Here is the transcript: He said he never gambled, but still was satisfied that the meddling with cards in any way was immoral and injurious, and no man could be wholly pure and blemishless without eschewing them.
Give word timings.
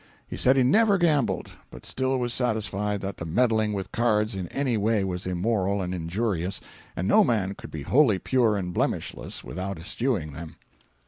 He 0.27 0.35
said 0.35 0.57
he 0.57 0.63
never 0.63 0.97
gambled, 0.97 1.51
but 1.69 1.85
still 1.85 2.17
was 2.19 2.33
satisfied 2.33 3.01
that 3.01 3.17
the 3.17 3.23
meddling 3.25 3.71
with 3.71 3.91
cards 3.91 4.33
in 4.33 4.47
any 4.47 4.75
way 4.75 5.03
was 5.03 5.27
immoral 5.27 5.79
and 5.79 5.93
injurious, 5.93 6.59
and 6.95 7.07
no 7.07 7.23
man 7.23 7.53
could 7.53 7.69
be 7.69 7.83
wholly 7.83 8.17
pure 8.17 8.57
and 8.57 8.73
blemishless 8.73 9.43
without 9.43 9.77
eschewing 9.77 10.33
them. 10.33 10.55